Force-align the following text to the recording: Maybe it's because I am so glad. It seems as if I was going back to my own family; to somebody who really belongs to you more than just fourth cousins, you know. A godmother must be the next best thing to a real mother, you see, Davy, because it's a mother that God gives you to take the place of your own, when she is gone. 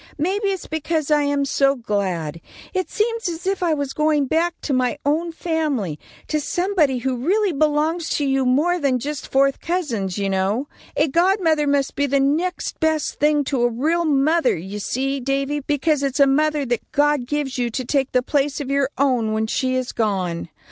Maybe 0.17 0.47
it's 0.47 0.65
because 0.65 1.11
I 1.11 1.21
am 1.25 1.45
so 1.45 1.75
glad. 1.75 2.41
It 2.73 2.89
seems 2.89 3.29
as 3.29 3.45
if 3.45 3.61
I 3.61 3.75
was 3.75 3.93
going 3.93 4.25
back 4.25 4.59
to 4.61 4.73
my 4.73 4.97
own 5.05 5.31
family; 5.31 5.99
to 6.27 6.41
somebody 6.41 6.97
who 6.97 7.17
really 7.17 7.51
belongs 7.51 8.09
to 8.17 8.25
you 8.25 8.43
more 8.43 8.79
than 8.79 8.97
just 8.97 9.31
fourth 9.31 9.59
cousins, 9.59 10.17
you 10.17 10.27
know. 10.27 10.67
A 10.97 11.07
godmother 11.07 11.67
must 11.67 11.95
be 11.95 12.07
the 12.07 12.19
next 12.19 12.79
best 12.79 13.19
thing 13.19 13.43
to 13.43 13.61
a 13.61 13.69
real 13.69 14.03
mother, 14.05 14.57
you 14.57 14.79
see, 14.79 15.19
Davy, 15.19 15.59
because 15.59 16.01
it's 16.01 16.19
a 16.19 16.25
mother 16.25 16.65
that 16.65 16.91
God 16.91 17.27
gives 17.27 17.59
you 17.59 17.69
to 17.69 17.85
take 17.85 18.11
the 18.11 18.23
place 18.23 18.59
of 18.59 18.71
your 18.71 18.89
own, 18.97 19.33
when 19.33 19.45
she 19.45 19.75
is 19.75 19.91
gone. 19.91 20.49